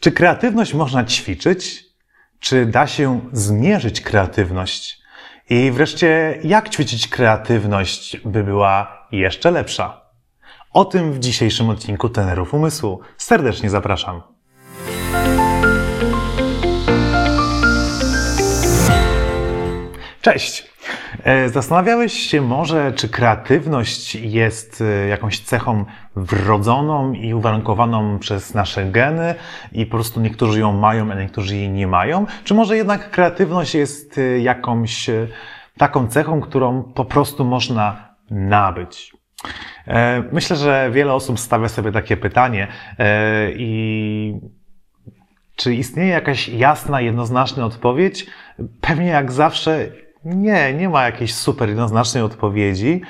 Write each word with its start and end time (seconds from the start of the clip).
Czy 0.00 0.12
kreatywność 0.12 0.74
można 0.74 1.04
ćwiczyć? 1.04 1.84
Czy 2.38 2.66
da 2.66 2.86
się 2.86 3.20
zmierzyć 3.32 4.00
kreatywność? 4.00 5.00
I 5.50 5.70
wreszcie, 5.70 6.38
jak 6.44 6.68
ćwiczyć 6.68 7.08
kreatywność, 7.08 8.16
by 8.24 8.44
była 8.44 9.06
jeszcze 9.12 9.50
lepsza? 9.50 10.00
O 10.72 10.84
tym 10.84 11.12
w 11.12 11.18
dzisiejszym 11.18 11.70
odcinku 11.70 12.08
Tenerów 12.08 12.54
Umysłu. 12.54 13.00
Serdecznie 13.18 13.70
zapraszam. 13.70 14.22
Cześć! 20.22 20.69
E, 21.24 21.48
zastanawiałeś 21.48 22.12
się 22.12 22.40
może, 22.40 22.92
czy 22.92 23.08
kreatywność 23.08 24.14
jest 24.14 24.80
e, 24.80 25.08
jakąś 25.08 25.40
cechą 25.40 25.84
wrodzoną 26.16 27.12
i 27.12 27.34
uwarunkowaną 27.34 28.18
przez 28.18 28.54
nasze 28.54 28.84
geny 28.84 29.34
i 29.72 29.86
po 29.86 29.90
prostu 29.90 30.20
niektórzy 30.20 30.60
ją 30.60 30.72
mają, 30.72 31.12
a 31.12 31.14
niektórzy 31.14 31.56
jej 31.56 31.70
nie 31.70 31.86
mają? 31.86 32.26
Czy 32.44 32.54
może 32.54 32.76
jednak 32.76 33.10
kreatywność 33.10 33.74
jest 33.74 34.18
e, 34.18 34.40
jakąś 34.40 35.10
taką 35.78 36.08
cechą, 36.08 36.40
którą 36.40 36.82
po 36.82 37.04
prostu 37.04 37.44
można 37.44 38.14
nabyć? 38.30 39.12
Myślę, 40.32 40.56
że 40.56 40.90
wiele 40.92 41.14
osób 41.14 41.40
stawia 41.40 41.68
sobie 41.68 41.92
takie 41.92 42.16
pytanie 42.16 42.68
i 43.56 44.34
czy 45.56 45.74
istnieje 45.74 46.08
jakaś 46.08 46.48
jasna, 46.48 47.00
jednoznaczna 47.00 47.64
odpowiedź? 47.64 48.26
Pewnie 48.80 49.06
jak 49.06 49.32
zawsze 49.32 49.88
nie, 50.24 50.74
nie 50.74 50.88
ma 50.88 51.04
jakiejś 51.04 51.34
super 51.34 51.68
jednoznacznej 51.68 52.22
odpowiedzi, 52.22 53.00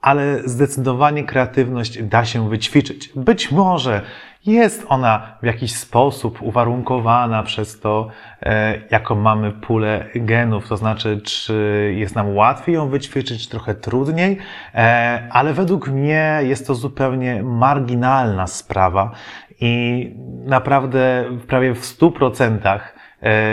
ale 0.00 0.40
zdecydowanie 0.44 1.24
kreatywność 1.24 2.02
da 2.02 2.24
się 2.24 2.48
wyćwiczyć. 2.48 3.10
Być 3.16 3.52
może 3.52 4.02
jest 4.46 4.86
ona 4.88 5.36
w 5.42 5.46
jakiś 5.46 5.76
sposób 5.76 6.42
uwarunkowana 6.42 7.42
przez 7.42 7.80
to, 7.80 8.08
e, 8.42 8.80
jaką 8.90 9.14
mamy 9.14 9.52
pulę 9.52 10.04
genów, 10.14 10.68
to 10.68 10.76
znaczy, 10.76 11.20
czy 11.24 11.94
jest 11.96 12.14
nam 12.14 12.36
łatwiej 12.36 12.74
ją 12.74 12.88
wyćwiczyć, 12.88 13.42
czy 13.42 13.50
trochę 13.50 13.74
trudniej, 13.74 14.38
e, 14.74 15.28
ale 15.32 15.52
według 15.52 15.88
mnie 15.88 16.38
jest 16.42 16.66
to 16.66 16.74
zupełnie 16.74 17.42
marginalna 17.42 18.46
sprawa 18.46 19.10
i 19.60 20.14
naprawdę 20.44 21.24
prawie 21.46 21.74
w 21.74 21.84
stu 21.84 22.10
procentach 22.10 22.94
E, 22.94 23.03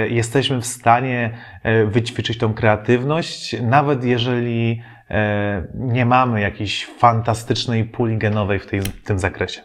jesteśmy 0.10 0.62
w 0.62 0.66
stanie 0.66 1.38
e, 1.64 1.86
wyćwiczyć 1.86 2.38
tą 2.38 2.54
kreatywność, 2.54 3.62
nawet 3.62 4.04
jeżeli 4.04 4.82
e, 5.10 5.64
nie 5.76 6.06
mamy 6.06 6.42
jakiejś 6.42 6.86
fantastycznej 6.86 7.86
puli 7.86 8.18
genowej 8.18 8.60
w, 8.60 8.68
tej, 8.68 8.82
w 8.82 9.04
tym 9.04 9.20
zakresie. 9.20 9.62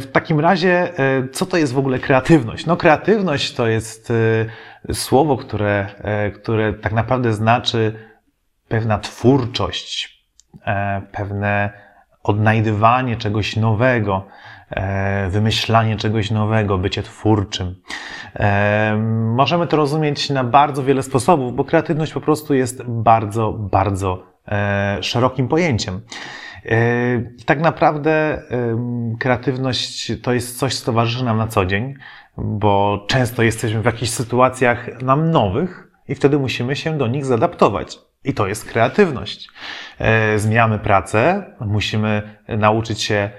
W 0.00 0.06
takim 0.12 0.40
razie, 0.40 0.92
co 1.32 1.46
to 1.46 1.56
jest 1.56 1.72
w 1.72 1.78
ogóle 1.78 1.98
kreatywność? 1.98 2.66
No, 2.66 2.76
kreatywność 2.76 3.54
to 3.54 3.66
jest 3.66 4.12
słowo, 4.92 5.36
które, 5.36 5.86
które 6.34 6.72
tak 6.72 6.92
naprawdę 6.92 7.32
znaczy 7.32 7.94
pewna 8.68 8.98
twórczość, 8.98 10.22
pewne 11.12 11.70
odnajdywanie 12.22 13.16
czegoś 13.16 13.56
nowego, 13.56 14.26
wymyślanie 15.28 15.96
czegoś 15.96 16.30
nowego, 16.30 16.78
bycie 16.78 17.02
twórczym. 17.02 17.74
Możemy 19.36 19.66
to 19.66 19.76
rozumieć 19.76 20.30
na 20.30 20.44
bardzo 20.44 20.82
wiele 20.82 21.02
sposobów, 21.02 21.54
bo 21.56 21.64
kreatywność 21.64 22.12
po 22.12 22.20
prostu 22.20 22.54
jest 22.54 22.82
bardzo, 22.82 23.52
bardzo 23.52 24.22
e, 24.48 24.98
szerokim 25.00 25.48
pojęciem. 25.48 26.00
E, 26.64 26.74
tak 27.46 27.60
naprawdę 27.60 28.42
kreatywność 29.18 30.12
to 30.22 30.32
jest 30.32 30.58
coś, 30.58 30.74
co 30.74 30.86
towarzyszy 30.86 31.24
nam 31.24 31.36
na 31.36 31.46
co 31.46 31.66
dzień, 31.66 31.94
bo 32.36 33.04
często 33.08 33.42
jesteśmy 33.42 33.82
w 33.82 33.84
jakichś 33.84 34.10
sytuacjach 34.10 35.02
nam 35.02 35.30
nowych 35.30 35.88
i 36.08 36.14
wtedy 36.14 36.38
musimy 36.38 36.76
się 36.76 36.98
do 36.98 37.06
nich 37.06 37.24
zadaptować. 37.24 37.98
I 38.24 38.34
to 38.34 38.46
jest 38.46 38.64
kreatywność. 38.64 39.48
E, 39.98 40.38
zmieniamy 40.38 40.78
pracę, 40.78 41.44
musimy 41.60 42.38
nauczyć 42.48 43.02
się 43.02 43.30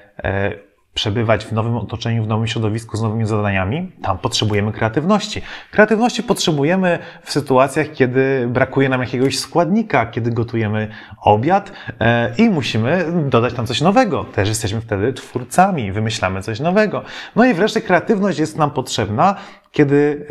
przebywać 1.00 1.46
w 1.46 1.52
nowym 1.52 1.78
otoczeniu, 1.78 2.24
w 2.24 2.28
nowym 2.28 2.48
środowisku 2.48 2.98
z 2.98 3.02
nowymi 3.02 3.26
zadaniami, 3.26 3.92
tam 4.02 4.18
potrzebujemy 4.18 4.72
kreatywności. 4.72 5.42
Kreatywności 5.72 6.24
potrzebujemy 6.24 7.00
w 7.24 7.32
sytuacjach, 7.32 7.92
kiedy 7.92 8.48
brakuje 8.48 8.90
nam 8.90 9.02
jakiegoś 9.02 9.40
składnika, 9.40 10.06
kiedy 10.06 10.32
gotujemy 10.32 10.88
obiad 11.22 11.72
e, 12.00 12.34
i 12.38 12.50
musimy 12.50 13.06
dodać 13.30 13.54
tam 13.54 13.68
coś 13.68 13.82
nowego. 13.82 14.24
Też 14.24 14.50
jesteśmy 14.50 14.82
wtedy 14.82 15.14
twórcami, 15.14 15.92
wymyślamy 15.92 16.42
coś 16.42 16.60
nowego. 16.60 17.04
No 17.36 17.46
i 17.46 17.54
wreszcie 17.54 17.82
kreatywność 17.82 18.40
jest 18.40 18.58
nam 18.58 18.72
potrzebna, 18.72 19.36
kiedy 19.72 20.26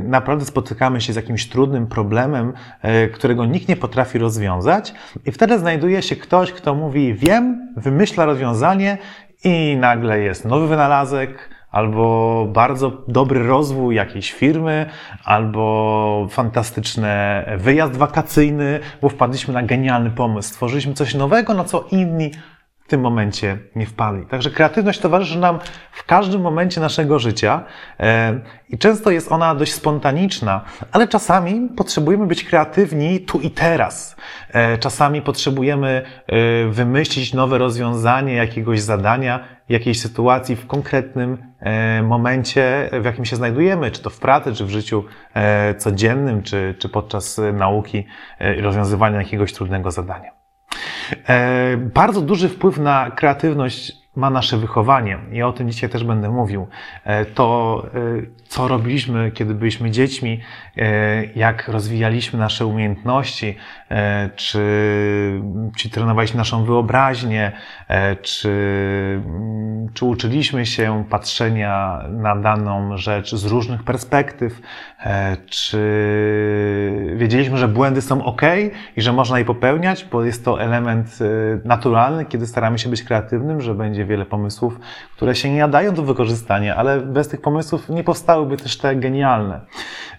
e, 0.00 0.08
naprawdę 0.08 0.44
spotykamy 0.44 1.00
się 1.00 1.12
z 1.12 1.16
jakimś 1.16 1.48
trudnym 1.48 1.86
problemem, 1.86 2.52
e, 2.82 3.08
którego 3.08 3.44
nikt 3.44 3.68
nie 3.68 3.76
potrafi 3.76 4.18
rozwiązać, 4.18 4.94
i 5.26 5.32
wtedy 5.32 5.58
znajduje 5.58 6.02
się 6.02 6.16
ktoś, 6.16 6.52
kto 6.52 6.74
mówi: 6.74 7.14
Wiem, 7.14 7.68
wymyśla 7.76 8.24
rozwiązanie 8.24 8.98
i 9.44 9.76
nagle 9.80 10.20
jest 10.20 10.44
nowy 10.44 10.68
wynalazek, 10.68 11.50
albo 11.70 12.46
bardzo 12.52 12.90
dobry 13.08 13.46
rozwój 13.46 13.94
jakiejś 13.94 14.32
firmy, 14.32 14.86
albo 15.24 16.26
fantastyczny 16.30 17.08
wyjazd 17.56 17.96
wakacyjny, 17.96 18.80
bo 19.02 19.08
wpadliśmy 19.08 19.54
na 19.54 19.62
genialny 19.62 20.10
pomysł. 20.10 20.48
Stworzyliśmy 20.48 20.94
coś 20.94 21.14
nowego, 21.14 21.54
na 21.54 21.64
co 21.64 21.84
inni 21.90 22.30
w 22.86 22.88
tym 22.88 23.00
momencie 23.00 23.58
nie 23.76 23.86
wpadli. 23.86 24.26
Także 24.26 24.50
kreatywność 24.50 25.00
towarzyszy 25.00 25.38
nam 25.38 25.58
w 25.92 26.04
każdym 26.04 26.40
momencie 26.40 26.80
naszego 26.80 27.18
życia 27.18 27.64
e, 28.00 28.40
i 28.68 28.78
często 28.78 29.10
jest 29.10 29.32
ona 29.32 29.54
dość 29.54 29.72
spontaniczna, 29.72 30.64
ale 30.92 31.08
czasami 31.08 31.68
potrzebujemy 31.76 32.26
być 32.26 32.44
kreatywni 32.44 33.20
tu 33.20 33.40
i 33.40 33.50
teraz. 33.50 34.16
E, 34.52 34.78
czasami 34.78 35.22
potrzebujemy 35.22 36.02
e, 36.26 36.68
wymyślić 36.68 37.34
nowe 37.34 37.58
rozwiązanie 37.58 38.34
jakiegoś 38.34 38.80
zadania, 38.80 39.44
jakiejś 39.68 40.00
sytuacji 40.00 40.56
w 40.56 40.66
konkretnym 40.66 41.38
momencie, 42.02 42.90
w 43.00 43.04
jakim 43.04 43.24
się 43.24 43.36
znajdujemy, 43.36 43.90
czy 43.90 44.02
to 44.02 44.10
w 44.10 44.18
pracy, 44.18 44.54
czy 44.54 44.64
w 44.64 44.70
życiu 44.70 45.04
codziennym, 45.78 46.42
czy, 46.42 46.74
czy 46.78 46.88
podczas 46.88 47.40
nauki 47.52 48.06
rozwiązywania 48.40 49.18
jakiegoś 49.18 49.52
trudnego 49.52 49.90
zadania. 49.90 50.45
E, 51.28 51.76
bardzo 51.76 52.20
duży 52.20 52.48
wpływ 52.48 52.78
na 52.78 53.10
kreatywność 53.10 54.05
ma 54.16 54.30
nasze 54.30 54.56
wychowanie 54.56 55.18
i 55.32 55.42
o 55.42 55.52
tym 55.52 55.70
dzisiaj 55.70 55.90
też 55.90 56.04
będę 56.04 56.30
mówił. 56.30 56.66
E, 57.04 57.24
to, 57.24 57.82
e, 57.94 58.00
co 58.48 58.68
robiliśmy, 58.68 59.30
kiedy 59.30 59.54
byliśmy 59.54 59.90
dziećmi, 59.90 60.40
jak 61.34 61.68
rozwijaliśmy 61.68 62.38
nasze 62.38 62.66
umiejętności, 62.66 63.56
czy, 64.36 64.62
czy 65.76 65.90
trenowaliśmy 65.90 66.38
naszą 66.38 66.64
wyobraźnię, 66.64 67.52
czy, 68.22 68.52
czy 69.94 70.04
uczyliśmy 70.04 70.66
się 70.66 71.04
patrzenia 71.10 72.04
na 72.10 72.36
daną 72.36 72.96
rzecz 72.96 73.34
z 73.34 73.44
różnych 73.44 73.82
perspektyw, 73.82 74.60
czy 75.46 75.80
wiedzieliśmy, 77.16 77.58
że 77.58 77.68
błędy 77.68 78.02
są 78.02 78.24
ok 78.24 78.42
i 78.96 79.02
że 79.02 79.12
można 79.12 79.38
je 79.38 79.44
popełniać, 79.44 80.04
bo 80.04 80.24
jest 80.24 80.44
to 80.44 80.62
element 80.62 81.18
naturalny, 81.64 82.24
kiedy 82.24 82.46
staramy 82.46 82.78
się 82.78 82.88
być 82.88 83.02
kreatywnym, 83.02 83.60
że 83.60 83.74
będzie 83.74 84.05
wiele 84.06 84.26
pomysłów, 84.26 84.78
które 85.16 85.34
się 85.34 85.50
nie 85.50 85.60
nadają 85.60 85.94
do 85.94 86.02
wykorzystania, 86.02 86.76
ale 86.76 87.00
bez 87.00 87.28
tych 87.28 87.40
pomysłów 87.40 87.88
nie 87.88 88.04
powstałyby 88.04 88.56
też 88.56 88.78
te 88.78 88.96
genialne. 88.96 89.60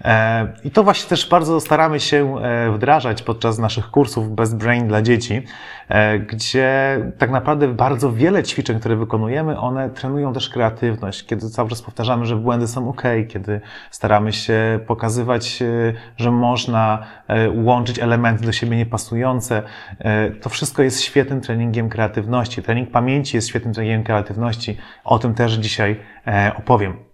E, 0.03 0.47
I 0.63 0.71
to 0.71 0.83
właśnie 0.83 1.09
też 1.09 1.29
bardzo 1.29 1.59
staramy 1.59 1.99
się 1.99 2.39
e, 2.41 2.71
wdrażać 2.71 3.23
podczas 3.23 3.59
naszych 3.59 3.91
kursów 3.91 4.35
Best 4.35 4.57
Brain 4.57 4.87
dla 4.87 5.01
dzieci, 5.01 5.41
e, 5.89 6.19
gdzie 6.19 6.99
tak 7.17 7.31
naprawdę 7.31 7.67
bardzo 7.67 8.11
wiele 8.11 8.43
ćwiczeń, 8.43 8.79
które 8.79 8.95
wykonujemy, 8.95 9.59
one 9.59 9.89
trenują 9.89 10.33
też 10.33 10.49
kreatywność, 10.49 11.25
kiedy 11.25 11.49
cały 11.49 11.69
czas 11.69 11.81
powtarzamy, 11.81 12.25
że 12.25 12.35
błędy 12.35 12.67
są 12.67 12.89
ok, 12.89 13.03
kiedy 13.27 13.62
staramy 13.91 14.33
się 14.33 14.79
pokazywać, 14.88 15.63
że 16.17 16.31
można 16.31 17.03
łączyć 17.56 18.00
elementy 18.00 18.45
do 18.45 18.51
siebie 18.51 18.77
niepasujące. 18.77 19.63
To 20.41 20.50
wszystko 20.50 20.83
jest 20.83 21.01
świetnym 21.01 21.41
treningiem 21.41 21.89
kreatywności. 21.89 22.63
Trening 22.63 22.91
pamięci 22.91 23.38
jest 23.38 23.47
świetnym 23.47 23.73
treningiem 23.77 24.03
kreatywności. 24.03 24.77
O 25.03 25.19
tym 25.19 25.33
też 25.33 25.53
dzisiaj 25.53 26.00
opowiem. 26.57 27.07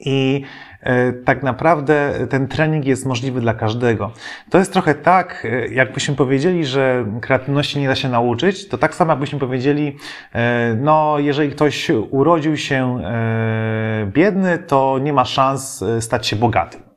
I 0.00 0.44
e, 0.80 1.12
tak 1.12 1.42
naprawdę 1.42 2.12
ten 2.30 2.48
trening 2.48 2.86
jest 2.86 3.06
możliwy 3.06 3.40
dla 3.40 3.54
każdego. 3.54 4.12
To 4.50 4.58
jest 4.58 4.72
trochę 4.72 4.94
tak, 4.94 5.46
e, 5.50 5.68
jakbyśmy 5.68 6.14
powiedzieli, 6.14 6.66
że 6.66 7.06
kreatywności 7.20 7.80
nie 7.80 7.88
da 7.88 7.94
się 7.94 8.08
nauczyć, 8.08 8.68
to 8.68 8.78
tak 8.78 8.94
samo 8.94 9.12
jakbyśmy 9.12 9.38
powiedzieli, 9.38 9.96
e, 10.32 10.74
no 10.80 11.16
jeżeli 11.18 11.50
ktoś 11.50 11.90
urodził 12.10 12.56
się 12.56 13.00
biedny, 14.06 14.58
to 14.58 14.98
nie 14.98 15.12
ma 15.12 15.24
szans 15.24 15.84
stać 16.00 16.26
się 16.26 16.36
bogatym. 16.36 16.93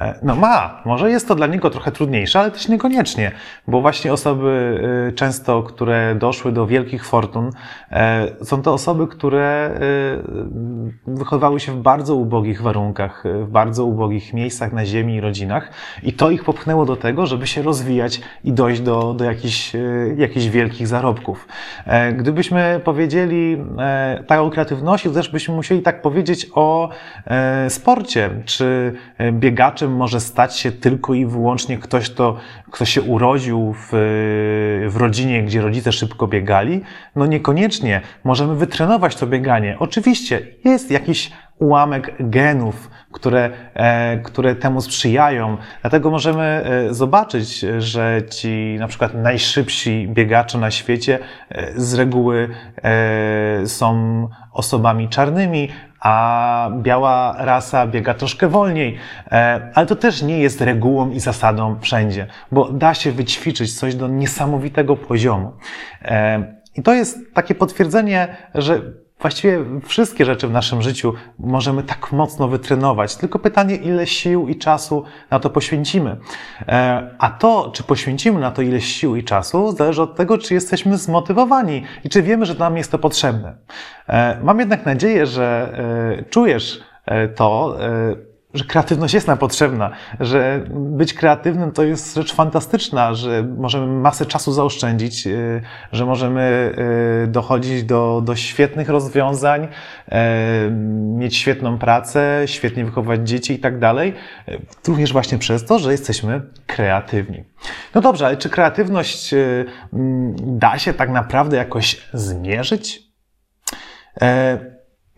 E, 0.00 0.18
no 0.22 0.36
ma, 0.36 0.82
może 0.84 1.10
jest 1.10 1.28
to 1.28 1.34
dla 1.34 1.46
niego 1.46 1.70
trochę 1.70 1.92
trudniejsze, 1.92 2.40
ale 2.40 2.50
też 2.50 2.68
niekoniecznie, 2.68 3.32
bo 3.68 3.80
właśnie 3.80 4.12
osoby 4.12 4.80
y, 5.08 5.12
często, 5.12 5.62
które 5.62 6.14
doszły 6.14 6.52
do 6.52 6.66
wielkich 6.66 7.06
fortun, 7.06 7.50
e, 7.90 8.26
są 8.44 8.62
to 8.62 8.72
osoby, 8.72 9.06
które 9.06 9.70
y, 11.06 11.16
wychowały 11.16 11.60
się 11.60 11.72
w 11.72 11.76
bardzo 11.76 12.14
ubogich 12.14 12.62
warunkach, 12.62 13.24
w 13.44 13.48
bardzo 13.48 13.84
ubogich 13.84 14.32
miejscach 14.32 14.72
na 14.72 14.86
ziemi 14.86 15.14
i 15.14 15.20
rodzinach 15.20 15.70
i 16.02 16.12
to 16.12 16.30
ich 16.30 16.44
popchnęło 16.44 16.86
do 16.86 16.96
tego, 16.96 17.26
żeby 17.26 17.46
się 17.46 17.62
rozwijać 17.62 18.20
i 18.44 18.52
dojść 18.52 18.80
do, 18.80 19.14
do 19.14 19.24
jakichś, 19.24 19.74
y, 19.74 20.14
jakichś 20.18 20.46
wielkich 20.46 20.86
zarobków. 20.86 21.48
E, 21.86 22.12
gdybyśmy 22.12 22.80
powiedzieli 22.84 23.56
tak 24.26 24.40
o 24.40 24.50
kreatywności, 24.50 25.08
to 25.08 25.14
też 25.14 25.28
byśmy 25.28 25.54
musieli 25.54 25.82
tak 25.82 26.02
powiedzieć 26.02 26.46
o 26.54 26.88
sporcie, 27.68 28.30
czy 28.44 28.92
może 29.88 30.20
stać 30.20 30.56
się 30.56 30.72
tylko 30.72 31.14
i 31.14 31.26
wyłącznie 31.26 31.78
ktoś, 31.78 32.10
kto, 32.10 32.36
kto 32.70 32.84
się 32.84 33.02
urodził 33.02 33.74
w, 33.78 33.88
w 34.88 34.96
rodzinie, 34.96 35.42
gdzie 35.42 35.62
rodzice 35.62 35.92
szybko 35.92 36.26
biegali? 36.26 36.80
No 37.16 37.26
niekoniecznie. 37.26 38.00
Możemy 38.24 38.54
wytrenować 38.54 39.16
to 39.16 39.26
bieganie. 39.26 39.76
Oczywiście 39.78 40.46
jest 40.64 40.90
jakiś 40.90 41.32
ułamek 41.58 42.14
genów, 42.20 42.90
które, 43.12 43.50
e, 43.74 44.18
które 44.18 44.54
temu 44.54 44.80
sprzyjają. 44.80 45.56
Dlatego 45.80 46.10
możemy 46.10 46.42
e, 46.44 46.94
zobaczyć, 46.94 47.58
że 47.78 48.22
ci 48.30 48.76
na 48.78 48.88
przykład 48.88 49.14
najszybsi 49.14 50.08
biegacze 50.08 50.58
na 50.58 50.70
świecie 50.70 51.18
e, 51.48 51.72
z 51.76 51.94
reguły 51.94 52.48
są 53.66 54.28
osobami 54.52 55.08
czarnymi, 55.08 55.68
a 56.06 56.70
biała 56.82 57.34
rasa 57.38 57.86
biega 57.86 58.14
troszkę 58.14 58.48
wolniej. 58.48 58.98
Ale 59.74 59.86
to 59.86 59.96
też 59.96 60.22
nie 60.22 60.38
jest 60.38 60.60
regułą 60.60 61.10
i 61.10 61.20
zasadą 61.20 61.80
wszędzie, 61.80 62.26
bo 62.52 62.72
da 62.72 62.94
się 62.94 63.12
wyćwiczyć 63.12 63.78
coś 63.78 63.94
do 63.94 64.08
niesamowitego 64.08 64.96
poziomu. 64.96 65.52
I 66.76 66.82
to 66.82 66.94
jest 66.94 67.18
takie 67.34 67.54
potwierdzenie, 67.54 68.36
że 68.54 68.80
Właściwie 69.20 69.64
wszystkie 69.84 70.24
rzeczy 70.24 70.48
w 70.48 70.52
naszym 70.52 70.82
życiu 70.82 71.14
możemy 71.38 71.82
tak 71.82 72.12
mocno 72.12 72.48
wytrenować, 72.48 73.16
tylko 73.16 73.38
pytanie, 73.38 73.76
ile 73.76 74.06
sił 74.06 74.48
i 74.48 74.56
czasu 74.56 75.04
na 75.30 75.40
to 75.40 75.50
poświęcimy. 75.50 76.16
E, 76.68 77.10
a 77.18 77.30
to, 77.30 77.70
czy 77.74 77.82
poświęcimy 77.82 78.40
na 78.40 78.50
to 78.50 78.62
ile 78.62 78.80
sił 78.80 79.16
i 79.16 79.24
czasu, 79.24 79.72
zależy 79.72 80.02
od 80.02 80.16
tego, 80.16 80.38
czy 80.38 80.54
jesteśmy 80.54 80.96
zmotywowani 80.98 81.82
i 82.04 82.08
czy 82.08 82.22
wiemy, 82.22 82.46
że 82.46 82.54
nam 82.54 82.76
jest 82.76 82.92
to 82.92 82.98
potrzebne. 82.98 83.56
E, 84.08 84.40
mam 84.42 84.58
jednak 84.58 84.86
nadzieję, 84.86 85.26
że 85.26 85.78
e, 86.18 86.24
czujesz 86.24 86.80
to, 87.34 87.78
że 88.56 88.64
kreatywność 88.64 89.14
jest 89.14 89.26
nam 89.26 89.38
potrzebna, 89.38 89.90
że 90.20 90.64
być 90.70 91.14
kreatywnym 91.14 91.72
to 91.72 91.84
jest 91.84 92.14
rzecz 92.14 92.34
fantastyczna, 92.34 93.14
że 93.14 93.42
możemy 93.42 93.86
masę 93.86 94.26
czasu 94.26 94.52
zaoszczędzić, 94.52 95.26
y, 95.26 95.62
że 95.92 96.06
możemy 96.06 96.74
y, 97.24 97.26
dochodzić 97.26 97.84
do, 97.84 98.22
do 98.24 98.36
świetnych 98.36 98.88
rozwiązań, 98.88 99.64
y, 99.64 100.10
mieć 101.16 101.36
świetną 101.36 101.78
pracę, 101.78 102.42
świetnie 102.46 102.84
wychować 102.84 103.28
dzieci 103.28 103.52
i 103.52 103.58
tak 103.58 103.78
dalej. 103.78 104.14
Również 104.88 105.12
właśnie 105.12 105.38
przez 105.38 105.64
to, 105.64 105.78
że 105.78 105.92
jesteśmy 105.92 106.42
kreatywni. 106.66 107.44
No 107.94 108.00
dobrze, 108.00 108.26
ale 108.26 108.36
czy 108.36 108.50
kreatywność 108.50 109.34
da 110.38 110.78
się 110.78 110.94
tak 110.94 111.10
naprawdę 111.10 111.56
jakoś 111.56 112.08
zmierzyć? 112.12 113.02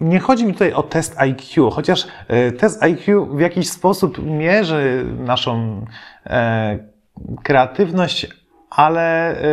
Nie 0.00 0.18
chodzi 0.18 0.46
mi 0.46 0.52
tutaj 0.52 0.72
o 0.72 0.82
test 0.82 1.14
IQ, 1.20 1.70
chociaż 1.70 2.06
e, 2.28 2.52
test 2.52 2.82
IQ 2.82 3.26
w 3.26 3.40
jakiś 3.40 3.70
sposób 3.70 4.24
mierzy 4.24 5.04
naszą 5.18 5.84
e, 6.26 6.78
kreatywność, 7.42 8.26
ale 8.70 9.36
e, 9.36 9.44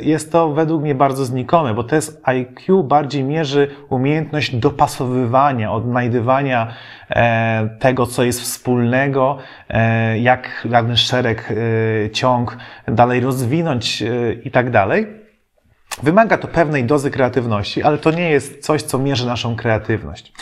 jest 0.00 0.32
to 0.32 0.50
według 0.50 0.82
mnie 0.82 0.94
bardzo 0.94 1.24
znikome, 1.24 1.74
bo 1.74 1.84
test 1.84 2.20
IQ 2.24 2.82
bardziej 2.82 3.24
mierzy 3.24 3.70
umiejętność 3.88 4.56
dopasowywania, 4.56 5.72
odnajdywania 5.72 6.74
tego, 7.80 8.06
co 8.06 8.24
jest 8.24 8.40
wspólnego, 8.40 9.38
jak 10.20 10.66
dany 10.70 10.96
szereg, 10.96 11.52
ciąg 12.12 12.56
dalej 12.88 13.20
rozwinąć 13.20 14.04
i 14.44 14.50
tak 14.50 14.70
dalej. 14.70 15.23
Wymaga 16.02 16.38
to 16.38 16.48
pewnej 16.48 16.84
dozy 16.84 17.10
kreatywności, 17.10 17.82
ale 17.82 17.98
to 17.98 18.10
nie 18.10 18.30
jest 18.30 18.64
coś, 18.64 18.82
co 18.82 18.98
mierzy 18.98 19.26
naszą 19.26 19.56
kreatywność. 19.56 20.32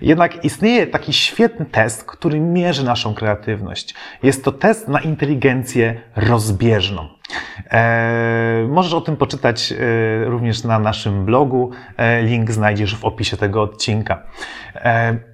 Jednak 0.00 0.44
istnieje 0.44 0.86
taki 0.86 1.12
świetny 1.12 1.66
test, 1.66 2.04
który 2.04 2.40
mierzy 2.40 2.84
naszą 2.84 3.14
kreatywność. 3.14 3.94
Jest 4.22 4.44
to 4.44 4.52
test 4.52 4.88
na 4.88 5.00
inteligencję 5.00 6.00
rozbieżną. 6.16 7.08
Eee, 7.70 8.68
możesz 8.68 8.94
o 8.94 9.00
tym 9.00 9.16
poczytać 9.16 9.72
e, 9.72 9.76
również 10.24 10.64
na 10.64 10.78
naszym 10.78 11.24
blogu. 11.24 11.70
E, 11.96 12.22
link 12.22 12.50
znajdziesz 12.50 12.96
w 12.96 13.04
opisie 13.04 13.36
tego 13.36 13.62
odcinka. 13.62 14.22
E, 14.74 15.31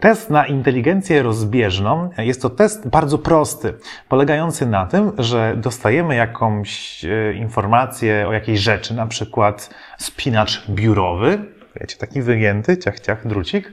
Test 0.00 0.30
na 0.30 0.46
inteligencję 0.46 1.22
rozbieżną 1.22 2.10
jest 2.18 2.42
to 2.42 2.50
test 2.50 2.88
bardzo 2.88 3.18
prosty, 3.18 3.74
polegający 4.08 4.66
na 4.66 4.86
tym, 4.86 5.12
że 5.18 5.54
dostajemy 5.56 6.14
jakąś 6.14 7.04
e, 7.04 7.32
informację 7.32 8.28
o 8.28 8.32
jakiejś 8.32 8.60
rzeczy, 8.60 8.94
na 8.94 9.06
przykład 9.06 9.70
spinacz 9.98 10.66
biurowy, 10.70 11.38
wiecie, 11.80 11.96
taki 11.96 12.22
wygięty, 12.22 12.78
ciach, 12.78 13.00
ciach, 13.00 13.26
drucik, 13.26 13.72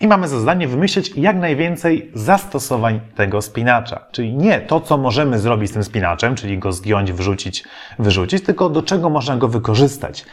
i 0.00 0.08
mamy 0.08 0.28
za 0.28 0.40
zadanie 0.40 0.68
wymyślić 0.68 1.16
jak 1.16 1.36
najwięcej 1.36 2.10
zastosowań 2.14 3.00
tego 3.14 3.42
spinacza. 3.42 4.00
Czyli 4.12 4.34
nie 4.34 4.60
to, 4.60 4.80
co 4.80 4.96
możemy 4.96 5.38
zrobić 5.38 5.70
z 5.70 5.72
tym 5.72 5.84
spinaczem, 5.84 6.34
czyli 6.34 6.58
go 6.58 6.72
zgiąć, 6.72 7.12
wrzucić, 7.12 7.64
wyrzucić, 7.98 8.44
tylko 8.44 8.70
do 8.70 8.82
czego 8.82 9.10
można 9.10 9.36
go 9.36 9.48
wykorzystać. 9.48 10.24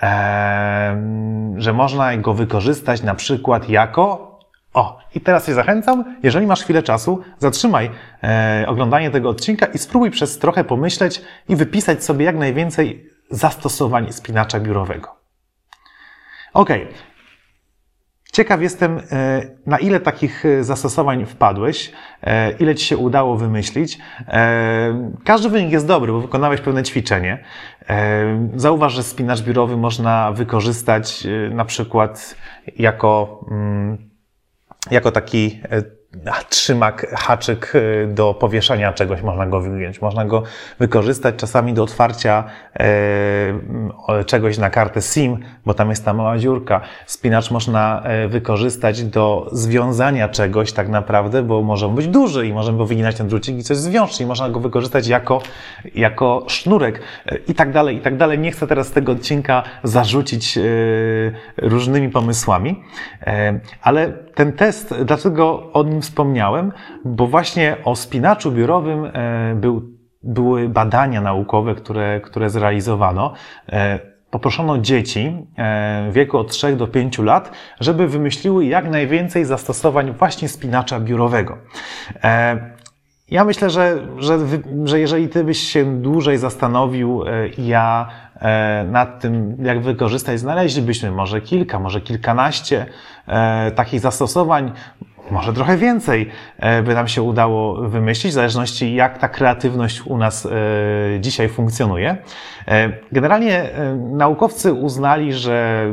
Eee, 0.00 0.96
że 1.56 1.72
można 1.72 2.16
go 2.16 2.34
wykorzystać 2.34 3.02
na 3.02 3.14
przykład 3.14 3.68
jako 3.68 4.37
o, 4.74 4.98
i 5.14 5.20
teraz 5.20 5.46
Cię 5.46 5.54
zachęcam, 5.54 6.16
jeżeli 6.22 6.46
masz 6.46 6.62
chwilę 6.62 6.82
czasu, 6.82 7.22
zatrzymaj 7.38 7.90
e, 8.22 8.64
oglądanie 8.68 9.10
tego 9.10 9.28
odcinka 9.28 9.66
i 9.66 9.78
spróbuj 9.78 10.10
przez 10.10 10.38
trochę 10.38 10.64
pomyśleć 10.64 11.22
i 11.48 11.56
wypisać 11.56 12.04
sobie 12.04 12.24
jak 12.24 12.36
najwięcej 12.36 13.10
zastosowań 13.30 14.12
spinacza 14.12 14.60
biurowego. 14.60 15.16
Ok. 16.54 16.70
Ciekaw 18.32 18.62
jestem, 18.62 19.00
e, 19.12 19.42
na 19.66 19.78
ile 19.78 20.00
takich 20.00 20.46
e, 20.46 20.64
zastosowań 20.64 21.26
wpadłeś, 21.26 21.92
e, 22.22 22.50
ile 22.50 22.74
Ci 22.74 22.86
się 22.86 22.96
udało 22.96 23.36
wymyślić. 23.36 23.98
Każdy 25.24 25.48
wynik 25.48 25.72
jest 25.72 25.86
dobry, 25.86 26.12
bo 26.12 26.20
wykonałeś 26.20 26.60
pewne 26.60 26.82
ćwiczenie. 26.82 27.44
Zauważ, 28.56 28.92
że 28.92 29.02
spinacz 29.02 29.42
biurowy 29.42 29.76
można 29.76 30.32
wykorzystać 30.32 31.26
na 31.50 31.64
przykład 31.64 32.36
jako 32.76 33.40
mm, 33.50 34.07
jako 34.90 35.10
taki 35.10 35.60
e, 35.70 35.97
trzymak, 36.48 37.06
haczyk 37.16 37.72
y, 37.74 38.08
do 38.14 38.34
powieszania 38.34 38.92
czegoś, 38.92 39.22
można 39.22 39.46
go 39.46 39.60
wyjąć. 39.60 40.02
Można 40.02 40.24
go 40.24 40.42
wykorzystać 40.78 41.34
czasami 41.36 41.74
do 41.74 41.82
otwarcia 41.82 42.44
e, 42.74 44.24
czegoś 44.26 44.58
na 44.58 44.70
kartę 44.70 45.02
SIM, 45.02 45.38
bo 45.66 45.74
tam 45.74 45.90
jest 45.90 46.04
ta 46.04 46.14
mała 46.14 46.38
dziurka. 46.38 46.80
Spinacz 47.06 47.50
można 47.50 48.02
e, 48.02 48.28
wykorzystać 48.28 49.04
do 49.04 49.48
związania 49.52 50.28
czegoś 50.28 50.72
tak 50.72 50.88
naprawdę, 50.88 51.42
bo 51.42 51.62
może 51.62 51.88
być 51.88 52.08
duży 52.08 52.46
i 52.46 52.52
możemy 52.52 52.86
wyginać 52.86 53.16
ten 53.16 53.28
drucik 53.28 53.56
i 53.56 53.62
coś 53.62 53.76
zwiąż, 53.76 54.10
czyli 54.10 54.26
można 54.26 54.50
go 54.50 54.60
wykorzystać 54.60 55.08
jako, 55.08 55.42
jako 55.94 56.44
sznurek 56.46 57.00
e, 57.26 57.36
i 57.36 57.54
tak 57.54 57.72
dalej, 57.72 57.96
i 57.96 58.00
tak 58.00 58.16
dalej. 58.16 58.38
Nie 58.38 58.52
chcę 58.52 58.66
teraz 58.66 58.90
tego 58.90 59.12
odcinka 59.12 59.62
zarzucić 59.82 60.58
różnymi 61.56 62.08
pomysłami, 62.08 62.82
ale 63.82 64.12
ten 64.34 64.52
test, 64.52 64.94
dlaczego 65.04 65.72
o 65.72 65.84
nim 65.98 66.02
wspomniałem? 66.02 66.72
Bo 67.04 67.26
właśnie 67.26 67.76
o 67.84 67.96
spinaczu 67.96 68.52
biurowym 68.52 69.04
e, 69.04 69.54
był, 69.54 69.82
były 70.22 70.68
badania 70.68 71.20
naukowe, 71.20 71.74
które, 71.74 72.20
które 72.20 72.50
zrealizowano. 72.50 73.32
E, 73.68 73.98
poproszono 74.30 74.78
dzieci 74.78 75.46
e, 75.56 76.08
w 76.10 76.14
wieku 76.14 76.38
od 76.38 76.50
3 76.50 76.76
do 76.76 76.86
5 76.86 77.18
lat, 77.18 77.50
żeby 77.80 78.08
wymyśliły 78.08 78.66
jak 78.66 78.90
najwięcej 78.90 79.44
zastosowań 79.44 80.12
właśnie 80.12 80.48
spinacza 80.48 81.00
biurowego. 81.00 81.58
Ja 83.30 83.44
myślę, 83.44 83.70
że, 83.70 84.06
że, 84.18 84.38
że 84.84 85.00
jeżeli 85.00 85.28
ty 85.28 85.44
byś 85.44 85.58
się 85.58 86.02
dłużej 86.02 86.38
zastanowił, 86.38 87.24
ja 87.58 88.08
nad 88.90 89.20
tym, 89.20 89.56
jak 89.62 89.80
wykorzystać, 89.80 90.40
znaleźlibyśmy 90.40 91.10
może 91.10 91.40
kilka, 91.40 91.78
może 91.78 92.00
kilkanaście 92.00 92.86
takich 93.74 94.00
zastosowań 94.00 94.72
może 95.30 95.52
trochę 95.52 95.76
więcej 95.76 96.30
e, 96.58 96.82
by 96.82 96.94
nam 96.94 97.08
się 97.08 97.22
udało 97.22 97.88
wymyślić, 97.88 98.32
w 98.32 98.34
zależności 98.34 98.94
jak 98.94 99.18
ta 99.18 99.28
kreatywność 99.28 100.02
u 100.06 100.18
nas 100.18 100.46
e, 100.46 100.50
dzisiaj 101.20 101.48
funkcjonuje. 101.48 102.16
E, 102.68 102.92
generalnie 103.12 103.70
naukowcy 104.12 104.72
uznali, 104.72 105.32
że 105.32 105.86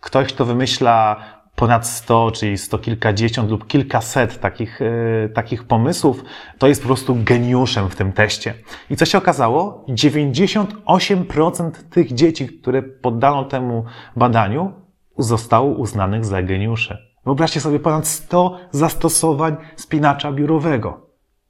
ktoś, 0.00 0.32
kto 0.32 0.44
wymyśla 0.44 1.16
ponad 1.56 1.86
100, 1.86 2.30
czyli 2.30 2.58
sto 2.58 2.78
kilkadziesiąt 2.78 3.50
lub 3.50 3.66
kilkaset 3.66 4.40
takich, 4.40 4.82
e, 4.82 5.28
takich 5.28 5.64
pomysłów, 5.64 6.24
to 6.58 6.66
jest 6.66 6.82
po 6.82 6.86
prostu 6.86 7.16
geniuszem 7.24 7.90
w 7.90 7.96
tym 7.96 8.12
teście. 8.12 8.54
I 8.90 8.96
co 8.96 9.06
się 9.06 9.18
okazało? 9.18 9.84
98% 9.88 11.70
tych 11.90 12.12
dzieci, 12.12 12.48
które 12.48 12.82
poddano 12.82 13.44
temu 13.44 13.84
badaniu, 14.16 14.72
zostało 15.18 15.70
uznanych 15.74 16.24
za 16.24 16.42
geniusze. 16.42 17.13
Wyobraźcie 17.24 17.60
sobie 17.60 17.80
ponad 17.80 18.06
100 18.06 18.58
zastosowań 18.70 19.56
spinacza 19.76 20.32
biurowego. 20.32 21.04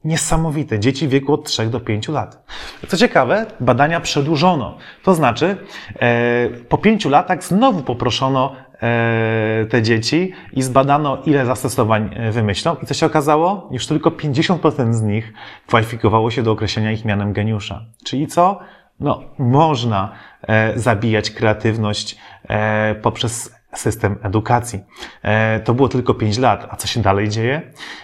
Niesamowite. 0.05 0.79
Dzieci 0.79 1.09
w 1.09 1.11
wieku 1.11 1.33
od 1.33 1.45
3 1.45 1.67
do 1.67 1.81
5 1.81 2.09
lat. 2.09 2.45
Co 2.89 2.97
ciekawe, 2.97 3.47
badania 3.61 4.01
przedłużono. 4.01 4.77
To 5.03 5.15
znaczy, 5.15 5.57
e, 6.01 6.49
po 6.69 6.79
5 6.79 7.05
latach 7.05 7.45
znowu 7.45 7.83
poproszono 7.83 8.53
e, 8.83 9.67
te 9.71 9.83
dzieci 9.83 10.33
i 10.53 10.63
zbadano, 10.63 11.19
ile 11.27 11.47
zastosowań 11.47 12.11
e, 12.15 12.33
wymyślą. 12.33 12.77
I 12.83 12.87
co 12.87 12.95
się 12.95 13.07
okazało? 13.07 13.69
Już 13.71 13.87
tylko 13.87 14.11
50% 14.11 14.93
z 14.93 15.03
nich 15.03 15.33
kwalifikowało 15.67 16.31
się 16.31 16.43
do 16.43 16.53
określenia 16.53 16.93
ich 16.93 17.05
mianem 17.05 17.33
geniusza. 17.33 17.85
Czyli 18.05 18.27
co? 18.27 18.59
No, 19.01 19.23
można 19.39 20.13
e, 20.43 20.79
zabijać 20.79 21.31
kreatywność 21.31 22.19
e, 22.49 22.95
poprzez 22.95 23.54
system 23.75 24.17
edukacji. 24.23 24.81
E, 25.23 25.61
to 25.61 25.75
było 25.75 25.89
tylko 25.89 26.15
5 26.15 26.39
lat, 26.39 26.67
a 26.71 26.77
co 26.77 26.87
się 26.87 27.03
dalej 27.03 27.29
dzieje? 27.29 27.63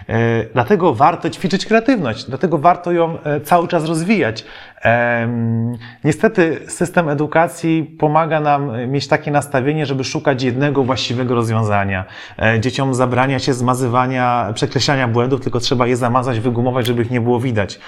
E, 0.09 0.45
dlatego 0.53 0.95
warto 0.95 1.31
ćwiczyć 1.31 1.67
kreatywność, 1.67 2.25
dlatego 2.25 2.59
warto 2.59 2.93
ją 2.93 3.19
e, 3.23 3.41
cały 3.41 3.69
czas 3.69 3.85
rozwijać. 3.85 4.45
Niestety 6.05 6.61
system 6.69 7.09
edukacji 7.09 7.97
pomaga 7.99 8.41
nam 8.41 8.91
mieć 8.91 9.09
takie 9.09 9.31
nastawienie, 9.31 9.87
żeby 9.87 10.05
szukać 10.05 10.43
jednego 10.43 10.85
właściwego 10.85 11.35
rozwiązania. 11.35 12.05
Dzieciom 12.61 12.95
zabrania 12.95 13.39
się 13.39 13.55
zmazywania, 13.55 14.53
przekreślania 14.55 15.09
błędów, 15.09 15.41
tylko 15.41 15.61
trzeba 15.61 15.87
je 15.87 15.97
zamazać, 15.97 16.41
wygumować, 16.41 16.87
żeby 16.87 17.03
ich 17.03 17.11
nie 17.11 17.21
było 17.21 17.41
widać. 17.41 17.81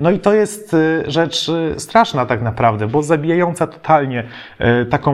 No 0.00 0.10
i 0.10 0.18
to 0.18 0.34
jest 0.34 0.76
rzecz 1.06 1.50
straszna 1.76 2.26
tak 2.26 2.42
naprawdę, 2.42 2.86
bo 2.86 3.02
zabijająca 3.02 3.66
totalnie 3.66 4.24
taką 4.90 5.12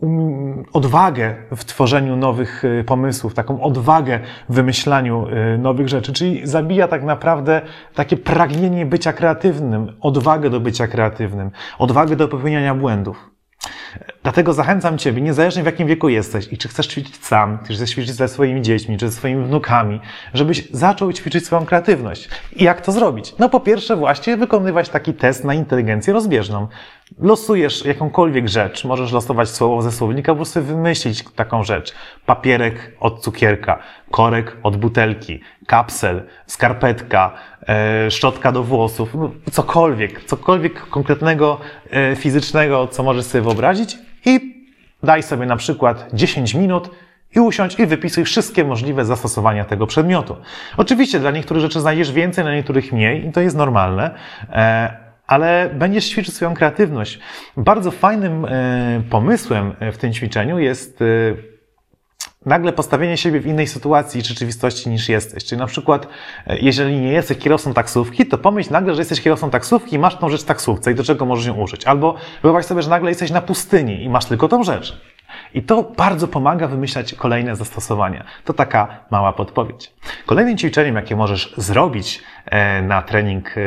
um, 0.00 0.64
odwagę 0.72 1.34
w 1.56 1.64
tworzeniu 1.64 2.16
nowych 2.16 2.64
y, 2.64 2.84
pomysłów, 2.84 3.34
taką 3.34 3.62
odwagę 3.62 4.20
w 4.48 4.54
wymyślaniu 4.54 5.26
y, 5.54 5.58
nowych 5.58 5.88
rzeczy, 5.88 6.12
czyli 6.12 6.46
zabija 6.46 6.88
tak 6.88 7.04
naprawdę 7.04 7.60
takie 7.94 8.16
pragnienie 8.16 8.86
bycia 8.86 9.12
kreatywnym, 9.12 9.92
odwagę 10.00 10.50
do 10.50 10.60
bycia 10.60 10.86
kreatywnym, 10.86 11.50
odwagę 11.78 12.16
do 12.16 12.28
popełniania 12.28 12.74
błędów. 12.74 13.30
Dlatego 14.22 14.52
zachęcam 14.52 14.98
Ciebie, 14.98 15.22
niezależnie 15.22 15.62
w 15.62 15.66
jakim 15.66 15.88
wieku 15.88 16.08
jesteś 16.08 16.52
i 16.52 16.58
czy 16.58 16.68
chcesz 16.68 16.86
ćwiczyć 16.86 17.24
sam, 17.24 17.58
czy 17.66 17.74
chcesz 17.74 17.90
ćwiczyć 17.90 18.14
ze 18.14 18.28
swoimi 18.28 18.62
dziećmi, 18.62 18.98
czy 18.98 19.08
ze 19.08 19.16
swoimi 19.16 19.44
wnukami, 19.44 20.00
żebyś 20.34 20.70
zaczął 20.70 21.12
ćwiczyć 21.12 21.46
swoją 21.46 21.66
kreatywność. 21.66 22.28
I 22.56 22.64
jak 22.64 22.80
to 22.80 22.92
zrobić? 22.92 23.34
No 23.38 23.48
po 23.48 23.60
pierwsze 23.60 23.96
właśnie 23.96 24.36
wykonywać 24.36 24.88
taki 24.88 25.14
test 25.14 25.44
na 25.44 25.54
inteligencję 25.54 26.12
rozbieżną. 26.12 26.68
Losujesz 27.18 27.84
jakąkolwiek 27.84 28.48
rzecz, 28.48 28.84
możesz 28.84 29.12
losować 29.12 29.48
słowo 29.48 29.82
ze 29.82 29.92
słownika, 29.92 30.32
po 30.32 30.36
prostu 30.36 30.62
wymyślić 30.62 31.24
taką 31.36 31.64
rzecz. 31.64 31.94
Papierek 32.26 32.92
od 33.00 33.20
cukierka, 33.20 33.78
korek 34.10 34.56
od 34.62 34.76
butelki, 34.76 35.40
kapsel, 35.66 36.22
skarpetka, 36.46 37.32
e, 37.68 38.10
szczotka 38.10 38.52
do 38.52 38.62
włosów, 38.62 39.14
no, 39.14 39.30
cokolwiek, 39.52 40.24
cokolwiek 40.24 40.88
konkretnego, 40.88 41.60
e, 41.90 42.16
fizycznego, 42.16 42.88
co 42.88 43.02
możesz 43.02 43.24
sobie 43.24 43.42
wyobrazić 43.42 43.98
i 44.24 44.64
daj 45.02 45.22
sobie 45.22 45.46
na 45.46 45.56
przykład 45.56 46.10
10 46.12 46.54
minut 46.54 46.90
i 47.36 47.40
usiądź 47.40 47.78
i 47.78 47.86
wypisuj 47.86 48.24
wszystkie 48.24 48.64
możliwe 48.64 49.04
zastosowania 49.04 49.64
tego 49.64 49.86
przedmiotu. 49.86 50.36
Oczywiście 50.76 51.20
dla 51.20 51.30
niektórych 51.30 51.60
rzeczy 51.60 51.80
znajdziesz 51.80 52.12
więcej, 52.12 52.44
dla 52.44 52.54
niektórych 52.54 52.92
mniej 52.92 53.26
i 53.26 53.32
to 53.32 53.40
jest 53.40 53.56
normalne, 53.56 54.10
e, 54.50 54.96
ale 55.26 55.70
będziesz 55.74 56.04
ćwiczyć 56.08 56.34
swoją 56.34 56.54
kreatywność. 56.54 57.18
Bardzo 57.56 57.90
fajnym 57.90 58.46
pomysłem 59.10 59.72
w 59.92 59.96
tym 59.96 60.12
ćwiczeniu 60.12 60.58
jest 60.58 61.04
nagle 62.46 62.72
postawienie 62.72 63.16
siebie 63.16 63.40
w 63.40 63.46
innej 63.46 63.66
sytuacji 63.66 64.20
i 64.20 64.24
rzeczywistości 64.24 64.90
niż 64.90 65.08
jesteś. 65.08 65.44
Czyli 65.44 65.58
na 65.58 65.66
przykład, 65.66 66.08
e, 66.46 66.58
jeżeli 66.58 67.00
nie 67.00 67.12
jesteś 67.12 67.38
kierowcą 67.38 67.74
taksówki, 67.74 68.26
to 68.26 68.38
pomyśl 68.38 68.72
nagle, 68.72 68.94
że 68.94 69.00
jesteś 69.00 69.20
kierowcą 69.20 69.50
taksówki 69.50 69.96
i 69.96 69.98
masz 69.98 70.18
tą 70.18 70.28
rzecz 70.28 70.42
w 70.42 70.44
taksówce 70.44 70.92
i 70.92 70.94
do 70.94 71.04
czego 71.04 71.26
możesz 71.26 71.46
ją 71.46 71.54
użyć. 71.54 71.84
Albo 71.84 72.14
wyobraź 72.42 72.64
sobie, 72.64 72.82
że 72.82 72.90
nagle 72.90 73.10
jesteś 73.10 73.30
na 73.30 73.40
pustyni 73.40 74.04
i 74.04 74.08
masz 74.08 74.24
tylko 74.24 74.48
tą 74.48 74.62
rzecz. 74.62 75.00
I 75.54 75.62
to 75.62 75.82
bardzo 75.82 76.28
pomaga 76.28 76.68
wymyślać 76.68 77.14
kolejne 77.14 77.56
zastosowania. 77.56 78.24
To 78.44 78.52
taka 78.52 78.88
mała 79.10 79.32
podpowiedź. 79.32 79.94
Kolejnym 80.26 80.58
ćwiczeniem, 80.58 80.96
jakie 80.96 81.16
możesz 81.16 81.54
zrobić 81.56 82.22
e, 82.46 82.82
na 82.82 83.02
trening 83.02 83.54
e, 83.56 83.60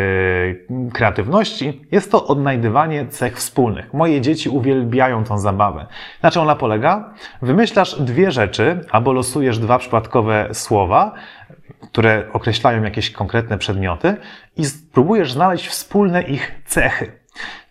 kreatywności, 0.94 1.82
jest 1.92 2.12
to 2.12 2.28
odnajdywanie 2.28 3.06
cech 3.08 3.38
wspólnych. 3.38 3.94
Moje 3.94 4.22
dzieci 4.22 4.50
uwielbiają 4.50 5.24
tą 5.24 5.38
zabawę. 5.38 5.86
Na 6.22 6.32
czym 6.32 6.42
ona 6.42 6.56
polega? 6.56 7.14
Wymyślasz 7.42 8.02
dwie 8.02 8.32
rzeczy, 8.32 8.86
albo 8.92 9.14
losujesz 9.14 9.60
dwa 9.60 9.78
przypadkowe 9.78 10.50
słowa, 10.54 11.14
które 11.92 12.28
określają 12.34 12.84
jakieś 12.84 13.12
konkretne 13.12 13.58
przedmioty 13.58 14.18
i 14.58 14.66
spróbujesz 14.66 15.34
znaleźć 15.34 15.68
wspólne 15.68 16.22
ich 16.22 16.62
cechy. 16.66 17.22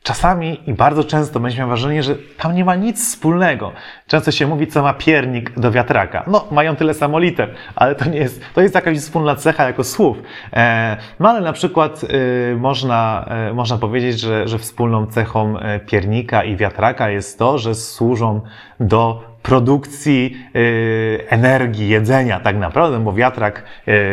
Czasami 0.02 0.60
i 0.66 0.74
bardzo 0.74 1.04
często 1.04 1.40
będziesz 1.40 1.58
miał 1.58 1.68
wrażenie, 1.68 2.02
że 2.02 2.16
tam 2.38 2.54
nie 2.54 2.64
ma 2.64 2.74
nic 2.74 3.08
wspólnego. 3.08 3.72
Często 4.06 4.30
się 4.30 4.46
mówi, 4.46 4.66
co 4.66 4.82
ma 4.82 4.94
piernik 4.94 5.60
do 5.60 5.70
wiatraka. 5.70 6.24
No, 6.26 6.44
mają 6.50 6.76
tyle 6.76 6.94
samo 6.94 7.18
liter, 7.18 7.54
ale 7.74 7.94
to 7.94 8.04
nie 8.04 8.18
jest, 8.18 8.42
to 8.54 8.60
jest 8.60 8.74
jakaś 8.74 8.98
wspólna 8.98 9.36
cecha 9.36 9.64
jako 9.64 9.84
słów. 9.84 10.16
E, 10.52 10.96
no 11.20 11.28
ale 11.28 11.40
na 11.40 11.52
przykład 11.52 12.00
e, 12.04 12.56
można, 12.56 13.26
e, 13.28 13.52
można 13.52 13.78
powiedzieć, 13.78 14.20
że, 14.20 14.48
że 14.48 14.58
wspólną 14.58 15.06
cechą 15.06 15.54
piernika 15.86 16.44
i 16.44 16.56
wiatraka 16.56 17.10
jest 17.10 17.38
to, 17.38 17.58
że 17.58 17.74
służą 17.74 18.40
do 18.80 19.30
produkcji 19.42 20.36
y, 20.56 21.24
energii, 21.28 21.88
jedzenia 21.88 22.40
tak 22.40 22.56
naprawdę, 22.56 22.98
bo 22.98 23.12
wiatrak 23.12 23.64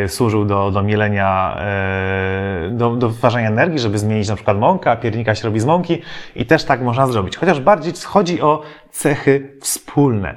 y, 0.05 0.09
służył 0.09 0.45
do, 0.45 0.71
do 0.71 0.83
mielenia, 0.83 1.57
y, 2.67 2.71
do, 2.71 2.95
do 2.95 3.09
wytwarzania 3.09 3.47
energii, 3.47 3.79
żeby 3.79 3.97
zmienić 3.97 4.29
na 4.29 4.35
przykład 4.35 4.57
mąkę, 4.57 4.91
a 4.91 4.95
piernika 4.95 5.35
się 5.35 5.43
robi 5.43 5.59
z 5.59 5.65
i 6.35 6.45
też 6.45 6.63
tak 6.63 6.81
można 6.81 7.07
zrobić. 7.07 7.37
Chociaż 7.37 7.59
bardziej 7.59 7.93
chodzi 8.05 8.41
o 8.41 8.61
cechy 8.91 9.57
wspólne. 9.61 10.35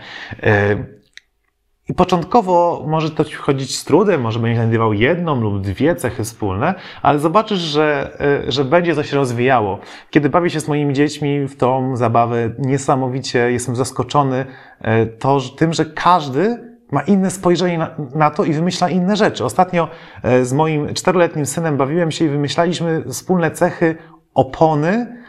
I 1.91 1.95
początkowo 1.95 2.85
może 2.87 3.11
to 3.11 3.25
chodzić 3.39 3.79
z 3.79 3.85
trudem, 3.85 4.21
może 4.21 4.39
będziesz 4.39 4.59
znajdował 4.59 4.93
jedną 4.93 5.41
lub 5.41 5.61
dwie 5.61 5.97
cechy 5.97 6.25
wspólne, 6.25 6.75
ale 7.03 7.19
zobaczysz, 7.19 7.59
że, 7.59 8.17
e, 8.47 8.53
że 8.53 8.65
będzie 8.65 8.95
to 8.95 9.03
się 9.03 9.17
rozwijało. 9.17 9.79
Kiedy 10.11 10.29
bawię 10.29 10.51
się 10.51 10.61
z 10.61 10.69
moimi 10.69 10.95
dziećmi 10.95 11.49
w 11.49 11.57
tą 11.57 11.97
zabawę, 11.97 12.51
niesamowicie 12.59 13.53
jestem 13.53 13.77
zaskoczony 13.77 14.47
e, 14.81 15.07
to, 15.07 15.41
tym, 15.57 15.73
że 15.73 15.85
każdy 15.85 16.71
ma 16.93 17.03
inne 17.03 17.31
spojrzenie 17.31 17.79
na, 17.79 17.91
na, 18.15 18.31
to 18.31 18.45
i 18.45 18.53
wymyśla 18.53 18.89
inne 18.89 19.17
rzeczy. 19.17 19.45
Ostatnio 19.45 19.89
e, 20.23 20.45
z 20.45 20.53
moim 20.53 20.95
czteroletnim 20.95 21.47
synem 21.47 21.77
bawiłem 21.77 22.11
się 22.11 22.25
i 22.25 22.29
wymyślaliśmy 22.29 23.05
wspólne 23.09 23.51
cechy 23.51 23.97
opony 24.35 25.21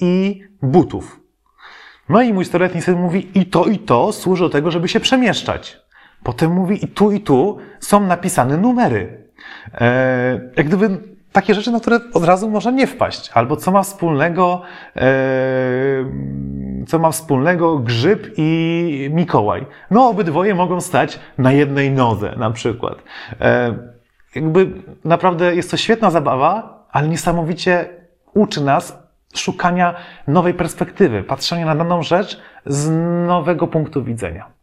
i 0.00 0.42
butów. 0.62 1.20
No 2.08 2.22
i 2.22 2.32
mój 2.32 2.44
czteroletni 2.44 2.82
syn 2.82 2.98
mówi, 2.98 3.28
i 3.34 3.46
to, 3.46 3.64
i 3.64 3.78
to 3.78 4.12
służy 4.12 4.44
do 4.44 4.50
tego, 4.50 4.70
żeby 4.70 4.88
się 4.88 5.00
przemieszczać. 5.00 5.80
Potem 6.22 6.52
mówi, 6.52 6.84
i 6.84 6.88
tu, 6.88 7.12
i 7.12 7.20
tu 7.20 7.58
są 7.80 8.06
napisane 8.06 8.56
numery. 8.56 9.28
E, 9.74 10.50
jak 10.56 10.66
gdyby 10.66 10.98
takie 11.32 11.54
rzeczy, 11.54 11.70
na 11.70 11.80
które 11.80 12.00
od 12.14 12.24
razu 12.24 12.50
można 12.50 12.70
nie 12.70 12.86
wpaść. 12.86 13.30
Albo 13.34 13.56
co 13.56 13.72
ma 13.72 13.82
wspólnego, 13.82 14.62
e, 14.96 15.02
co 16.86 16.98
ma 16.98 17.10
wspólnego 17.10 17.78
grzyb 17.78 18.34
i 18.36 19.10
Mikołaj. 19.12 19.66
No, 19.90 20.08
obydwoje 20.08 20.54
mogą 20.54 20.80
stać 20.80 21.18
na 21.38 21.52
jednej 21.52 21.90
nodze, 21.90 22.34
na 22.36 22.50
przykład. 22.50 22.98
E, 23.40 23.74
jakby 24.34 24.66
naprawdę 25.04 25.56
jest 25.56 25.70
to 25.70 25.76
świetna 25.76 26.10
zabawa, 26.10 26.84
ale 26.90 27.08
niesamowicie 27.08 27.88
uczy 28.34 28.64
nas 28.64 29.03
szukania 29.34 29.94
nowej 30.26 30.54
perspektywy, 30.54 31.22
patrzenia 31.22 31.66
na 31.66 31.74
daną 31.74 32.02
rzecz 32.02 32.40
z 32.66 32.90
nowego 33.26 33.66
punktu 33.66 34.04
widzenia. 34.04 34.53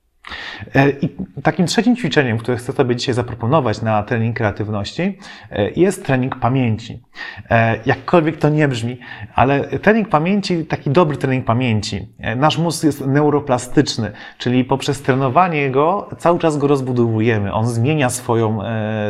E, 0.76 0.90
I 0.90 1.10
takim 1.44 1.66
trzecim 1.66 1.96
ćwiczeniem, 1.96 2.38
które 2.38 2.58
chcę 2.58 2.74
Tobie 2.74 2.96
dzisiaj 2.96 3.16
zaproponować 3.16 3.82
na 3.82 4.04
trening 4.04 4.38
kreatywności, 4.38 5.18
e, 5.52 5.70
jest 5.72 6.06
trening 6.06 6.36
pamięci. 6.36 7.04
E, 7.50 7.80
jakkolwiek 7.86 8.38
to 8.38 8.50
nie 8.50 8.68
brzmi, 8.68 9.00
ale 9.36 9.64
trening 9.64 10.10
pamięci, 10.10 10.66
taki 10.66 10.90
dobry 10.90 11.18
trening 11.18 11.46
pamięci. 11.46 12.08
Nasz 12.36 12.58
mózg 12.58 12.84
jest 12.84 13.08
neuroplastyczny, 13.08 14.12
czyli 14.38 14.66
poprzez 14.66 15.02
trenowanie 15.02 15.72
go 15.72 16.10
cały 16.18 16.40
czas 16.40 16.58
go 16.58 16.68
rozbudowujemy. 16.68 17.54
On 17.54 17.68
zmienia 17.68 18.10
swoją, 18.10 18.60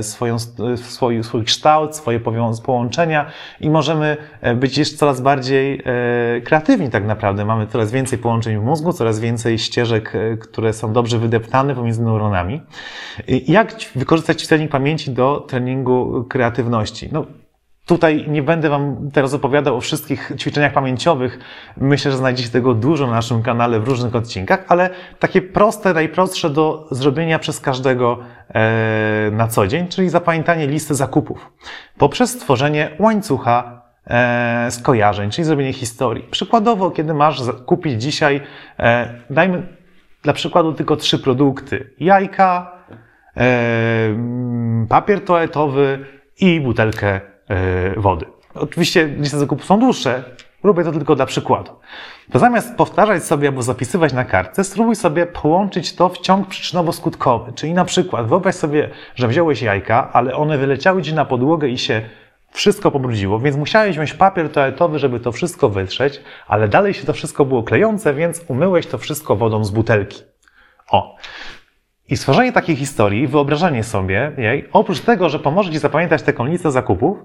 swoją, 0.01 0.39
swój, 0.75 1.23
swój 1.23 1.43
kształt, 1.43 1.95
swoje 1.95 2.19
połączenia 2.65 3.25
i 3.59 3.69
możemy 3.69 4.17
być 4.55 4.77
jeszcze 4.77 4.97
coraz 4.97 5.21
bardziej 5.21 5.83
kreatywni 6.43 6.89
tak 6.89 7.05
naprawdę. 7.05 7.45
Mamy 7.45 7.67
coraz 7.67 7.91
więcej 7.91 8.19
połączeń 8.19 8.57
w 8.57 8.63
mózgu, 8.63 8.93
coraz 8.93 9.19
więcej 9.19 9.59
ścieżek, 9.59 10.13
które 10.41 10.73
są 10.73 10.93
dobrze 10.93 11.10
dobrze 11.11 11.19
wydeptany 11.19 11.75
pomiędzy 11.75 12.03
neuronami. 12.03 12.61
Jak 13.47 13.75
wykorzystać 13.95 14.47
trening 14.47 14.71
pamięci 14.71 15.11
do 15.11 15.45
treningu 15.47 16.25
kreatywności? 16.29 17.09
No, 17.11 17.25
Tutaj 17.85 18.25
nie 18.29 18.43
będę 18.43 18.69
Wam 18.69 19.09
teraz 19.13 19.33
opowiadał 19.33 19.77
o 19.77 19.81
wszystkich 19.81 20.31
ćwiczeniach 20.37 20.73
pamięciowych. 20.73 21.39
Myślę, 21.77 22.11
że 22.11 22.17
znajdziecie 22.17 22.49
tego 22.49 22.73
dużo 22.73 23.07
na 23.07 23.13
naszym 23.13 23.43
kanale 23.43 23.79
w 23.79 23.87
różnych 23.87 24.15
odcinkach, 24.15 24.65
ale 24.67 24.89
takie 25.19 25.41
proste, 25.41 25.93
najprostsze 25.93 26.49
do 26.49 26.87
zrobienia 26.91 27.39
przez 27.39 27.59
każdego 27.59 28.19
e, 28.49 29.31
na 29.31 29.47
co 29.47 29.67
dzień, 29.67 29.87
czyli 29.87 30.09
zapamiętanie 30.09 30.67
listy 30.67 30.95
zakupów 30.95 31.51
poprzez 31.97 32.31
stworzenie 32.31 32.91
łańcucha 32.99 33.81
e, 34.07 34.67
skojarzeń, 34.71 35.29
czyli 35.29 35.45
zrobienie 35.45 35.73
historii. 35.73 36.23
Przykładowo, 36.31 36.91
kiedy 36.91 37.13
masz 37.13 37.41
kupić 37.65 38.01
dzisiaj, 38.01 38.41
e, 38.79 39.13
dajmy 39.29 39.80
dla 40.21 40.33
przykładu 40.33 40.73
tylko 40.73 40.95
trzy 40.95 41.19
produkty: 41.19 41.93
jajka, 41.99 42.71
papier 44.89 45.25
toaletowy 45.25 46.05
i 46.39 46.61
butelkę 46.61 47.21
E, 47.51 47.99
wody. 47.99 48.25
Oczywiście 48.55 49.07
listy 49.07 49.37
zakupów 49.37 49.65
są 49.65 49.79
dłuższe, 49.79 50.23
robię 50.63 50.83
to 50.83 50.91
tylko 50.91 51.15
dla 51.15 51.25
przykładu. 51.25 51.71
To 52.31 52.39
zamiast 52.39 52.75
powtarzać 52.75 53.23
sobie 53.23 53.47
albo 53.47 53.61
zapisywać 53.61 54.13
na 54.13 54.25
kartce, 54.25 54.63
spróbuj 54.63 54.95
sobie 54.95 55.25
połączyć 55.25 55.95
to 55.95 56.09
w 56.09 56.17
ciąg 56.17 56.47
przyczynowo-skutkowy. 56.47 57.53
Czyli 57.53 57.73
na 57.73 57.85
przykład 57.85 58.27
wyobraź 58.27 58.55
sobie, 58.55 58.89
że 59.15 59.27
wziąłeś 59.27 59.61
jajka, 59.61 60.09
ale 60.13 60.35
one 60.35 60.57
wyleciały 60.57 61.01
ci 61.01 61.13
na 61.13 61.25
podłogę 61.25 61.67
i 61.67 61.77
się 61.77 62.01
wszystko 62.51 62.91
pobrudziło, 62.91 63.39
więc 63.39 63.58
musiałeś 63.58 63.96
wziąć 63.96 64.13
papier 64.13 64.50
toaletowy, 64.50 65.00
żeby 65.00 65.20
to 65.20 65.31
wszystko 65.31 65.70
wytrzeć, 65.70 66.22
ale 66.48 66.67
dalej 66.67 66.93
się 66.93 67.05
to 67.05 67.13
wszystko 67.13 67.46
było 67.46 67.63
klejące, 67.63 68.13
więc 68.13 68.46
umyłeś 68.48 68.88
to 68.88 68.98
wszystko 68.98 69.36
wodą 69.36 69.63
z 69.63 69.72
butelki. 69.72 70.24
O. 70.91 71.15
I 72.10 72.17
stworzenie 72.17 72.51
takiej 72.51 72.75
historii, 72.75 73.27
wyobrażanie 73.27 73.84
sobie 73.84 74.31
jej, 74.38 74.70
oprócz 74.74 75.00
tego, 75.00 75.29
że 75.29 75.39
pomoże 75.39 75.72
Ci 75.72 75.79
zapamiętać 75.79 76.22
taką 76.24 76.46
listę 76.46 76.72
zakupów, 76.72 77.17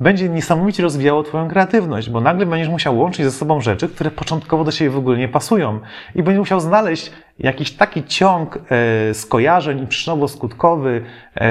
będzie 0.00 0.28
niesamowicie 0.28 0.82
rozwijało 0.82 1.22
Twoją 1.22 1.48
kreatywność, 1.48 2.10
bo 2.10 2.20
nagle 2.20 2.46
będziesz 2.46 2.68
musiał 2.68 2.98
łączyć 2.98 3.24
ze 3.24 3.30
sobą 3.30 3.60
rzeczy, 3.60 3.88
które 3.88 4.10
początkowo 4.10 4.64
do 4.64 4.70
siebie 4.70 4.90
w 4.90 4.98
ogóle 4.98 5.18
nie 5.18 5.28
pasują. 5.28 5.80
I 6.14 6.22
będziesz 6.22 6.38
musiał 6.38 6.60
znaleźć 6.60 7.12
jakiś 7.38 7.72
taki 7.72 8.04
ciąg 8.04 8.58
e, 8.70 9.14
skojarzeń 9.14 9.82
i 9.82 9.86
przyczynowo-skutkowy, 9.86 11.00
e, 11.36 11.50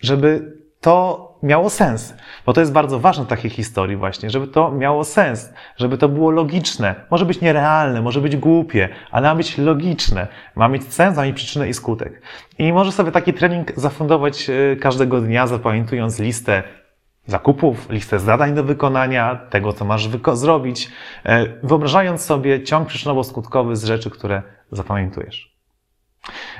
żeby 0.00 0.56
to 0.82 1.28
miało 1.42 1.70
sens. 1.70 2.14
Bo 2.46 2.52
to 2.52 2.60
jest 2.60 2.72
bardzo 2.72 2.98
ważne 2.98 3.24
w 3.24 3.28
takiej 3.28 3.50
historii 3.50 3.96
właśnie, 3.96 4.30
żeby 4.30 4.46
to 4.46 4.72
miało 4.72 5.04
sens, 5.04 5.52
żeby 5.76 5.98
to 5.98 6.08
było 6.08 6.30
logiczne. 6.30 6.94
Może 7.10 7.24
być 7.24 7.40
nierealne, 7.40 8.02
może 8.02 8.20
być 8.20 8.36
głupie, 8.36 8.88
ale 9.10 9.28
ma 9.28 9.34
być 9.34 9.58
logiczne. 9.58 10.26
Ma 10.54 10.68
mieć 10.68 10.94
sens, 10.94 11.16
ma 11.16 11.24
mieć 11.24 11.36
przyczynę 11.36 11.68
i 11.68 11.74
skutek. 11.74 12.22
I 12.58 12.72
może 12.72 12.92
sobie 12.92 13.12
taki 13.12 13.32
trening 13.32 13.72
zafundować 13.76 14.50
e, 14.50 14.76
każdego 14.76 15.20
dnia, 15.20 15.46
zapamiętując 15.46 16.18
listę 16.18 16.62
zakupów, 17.26 17.90
listę 17.90 18.18
zadań 18.18 18.54
do 18.54 18.64
wykonania, 18.64 19.36
tego, 19.50 19.72
co 19.72 19.84
masz 19.84 20.08
zrobić, 20.32 20.90
e, 21.24 21.46
wyobrażając 21.62 22.24
sobie 22.24 22.62
ciąg 22.64 22.88
przyczynowo-skutkowy 22.88 23.76
z 23.76 23.84
rzeczy, 23.84 24.10
które 24.10 24.42
zapamiętujesz. 24.72 25.51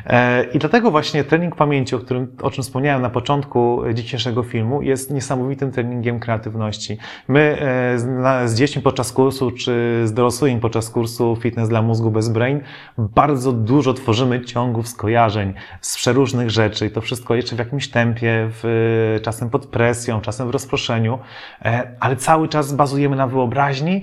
E, 0.06 0.44
I 0.44 0.58
dlatego 0.58 0.90
właśnie 0.90 1.24
trening 1.24 1.56
pamięci, 1.56 1.94
o, 1.96 1.98
którym, 1.98 2.36
o 2.42 2.50
czym 2.50 2.64
wspomniałem 2.64 3.02
na 3.02 3.10
początku 3.10 3.82
dzisiejszego 3.94 4.42
filmu, 4.42 4.82
jest 4.82 5.10
niesamowitym 5.10 5.72
treningiem 5.72 6.20
kreatywności. 6.20 6.98
My 7.28 7.58
e, 7.60 8.48
z 8.48 8.54
dziećmi 8.54 8.82
podczas 8.82 9.12
kursu, 9.12 9.50
czy 9.50 10.02
z 10.04 10.12
dorosłymi 10.12 10.60
podczas 10.60 10.90
kursu 10.90 11.36
Fitness 11.40 11.68
dla 11.68 11.82
mózgu 11.82 12.10
bez 12.10 12.28
brain 12.28 12.60
bardzo 12.98 13.52
dużo 13.52 13.94
tworzymy 13.94 14.44
ciągów 14.44 14.88
skojarzeń 14.88 15.54
z 15.80 15.96
przeróżnych 15.96 16.50
rzeczy 16.50 16.86
i 16.86 16.90
to 16.90 17.00
wszystko 17.00 17.34
jeszcze 17.34 17.56
w 17.56 17.58
jakimś 17.58 17.88
tempie, 17.88 18.48
w, 18.50 19.18
czasem 19.22 19.50
pod 19.50 19.66
presją, 19.66 20.20
czasem 20.20 20.48
w 20.48 20.50
rozproszeniu, 20.50 21.18
e, 21.64 21.96
ale 22.00 22.16
cały 22.16 22.48
czas 22.48 22.72
bazujemy 22.72 23.16
na 23.16 23.26
wyobraźni, 23.26 24.02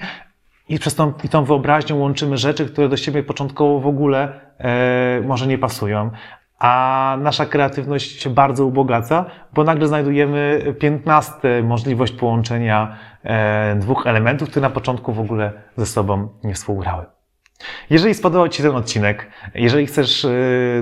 i 0.70 0.80
przez 0.80 0.96
tą, 0.96 1.14
i 1.24 1.30
tą 1.30 1.44
wyobraźnią 1.44 1.98
łączymy 1.98 2.38
rzeczy, 2.38 2.66
które 2.66 2.90
do 2.90 2.98
siebie 2.98 3.24
początkowo 3.24 3.80
w 3.80 3.88
ogóle 3.88 4.40
e, 4.58 5.22
może 5.22 5.48
nie 5.48 5.58
pasują, 5.58 6.12
a 6.60 7.18
nasza 7.22 7.46
kreatywność 7.46 8.22
się 8.22 8.30
bardzo 8.30 8.66
ubogaca, 8.66 9.26
bo 9.54 9.64
nagle 9.64 9.88
znajdujemy 9.88 10.62
piętnaste 10.80 11.64
możliwość 11.64 12.14
połączenia 12.14 12.96
e, 13.24 13.76
dwóch 13.76 14.08
elementów, 14.08 14.50
które 14.50 14.62
na 14.62 14.70
początku 14.70 15.14
w 15.14 15.20
ogóle 15.20 15.52
ze 15.78 15.86
sobą 15.86 16.28
nie 16.44 16.54
współgrały. 16.54 17.19
Jeżeli 17.90 18.14
spodobał 18.14 18.50
Ci 18.50 18.64
ten 18.64 18.76
odcinek, 18.76 19.28
jeżeli 19.56 19.86
chcesz 19.86 20.26
e, 20.26 20.30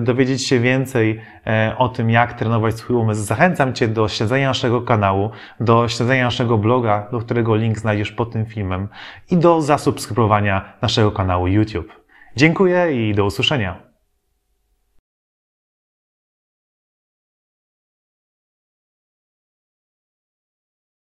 dowiedzieć 0.01 0.47
się 0.47 0.59
więcej 0.59 1.21
e, 1.47 1.75
o 1.77 1.89
tym, 1.89 2.09
jak 2.09 2.33
trenować 2.33 2.75
swój 2.75 2.95
umysł, 2.95 3.23
zachęcam 3.23 3.73
Cię 3.73 3.87
do 3.87 4.07
śledzenia 4.07 4.47
naszego 4.47 4.81
kanału, 4.81 5.29
do 5.59 5.87
śledzenia 5.87 6.23
naszego 6.23 6.57
bloga, 6.57 7.07
do 7.11 7.19
którego 7.19 7.55
link 7.55 7.79
znajdziesz 7.79 8.11
pod 8.11 8.31
tym 8.31 8.45
filmem 8.45 8.87
i 9.31 9.37
do 9.37 9.61
zasubskrybowania 9.61 10.73
naszego 10.81 11.11
kanału 11.11 11.47
YouTube. 11.47 11.91
Dziękuję 12.35 13.09
i 13.09 13.15
do 13.15 13.25
usłyszenia. 13.25 13.86